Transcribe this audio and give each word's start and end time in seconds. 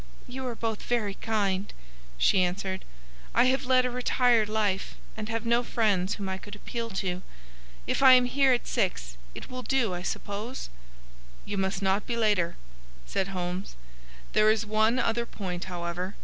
"You 0.25 0.47
are 0.47 0.55
both 0.55 0.81
very 0.81 1.13
kind," 1.13 1.71
she 2.17 2.41
answered. 2.41 2.85
"I 3.35 3.43
have 3.45 3.65
led 3.67 3.85
a 3.85 3.91
retired 3.91 4.49
life, 4.49 4.95
and 5.15 5.29
have 5.29 5.45
no 5.45 5.61
friends 5.61 6.15
whom 6.15 6.27
I 6.27 6.39
could 6.39 6.55
appeal 6.55 6.89
to. 7.05 7.21
If 7.85 8.01
I 8.01 8.13
am 8.13 8.25
here 8.25 8.51
at 8.51 8.65
six 8.65 9.15
it 9.35 9.51
will 9.51 9.61
do, 9.61 9.93
I 9.93 10.01
suppose?" 10.01 10.71
"You 11.45 11.59
must 11.59 11.83
not 11.83 12.07
be 12.07 12.17
later," 12.17 12.55
said 13.05 13.27
Holmes. 13.27 13.75
"There 14.33 14.49
is 14.49 14.65
one 14.65 14.97
other 14.97 15.27
point, 15.27 15.65
however. 15.65 16.15